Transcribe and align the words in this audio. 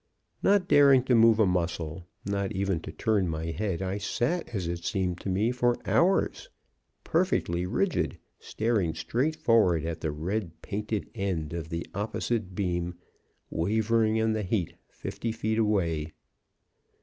"Not 0.41 0.67
daring 0.67 1.03
to 1.03 1.13
move 1.13 1.37
a 1.39 1.45
muscle, 1.45 2.07
not 2.25 2.51
even 2.53 2.79
to 2.79 2.91
turn 2.91 3.29
my 3.29 3.51
head, 3.51 3.83
I 3.83 3.99
sat, 3.99 4.49
as 4.49 4.67
it 4.67 4.83
seemed 4.83 5.21
to 5.21 5.29
me, 5.29 5.51
for 5.51 5.77
hours, 5.85 6.49
perfectly 7.03 7.67
rigid, 7.67 8.17
staring 8.39 8.95
straight 8.95 9.35
forward 9.35 9.85
at 9.85 10.01
the 10.01 10.09
red 10.11 10.59
painted 10.63 11.07
end 11.13 11.53
of 11.53 11.69
the 11.69 11.85
opposite 11.93 12.55
beam, 12.55 12.95
wavering 13.51 14.15
in 14.15 14.33
the 14.33 14.41
heat 14.41 14.73
fifty 14.89 15.31
feet 15.31 15.59
away. 15.59 16.07